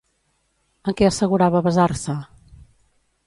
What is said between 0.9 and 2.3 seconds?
En què assegurava basar-se?